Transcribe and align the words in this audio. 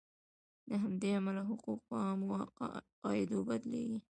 له 0.69 0.75
همدې 0.83 1.09
امله 1.19 1.41
حقوق 1.49 1.79
په 1.87 1.95
عامو 2.05 2.27
قاعدو 3.03 3.37
بدلیږي. 3.49 3.99